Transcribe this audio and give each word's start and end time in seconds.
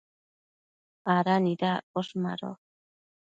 ¿ada 1.15 1.35
nidaccosh? 1.43 2.11
Mado 2.23 2.51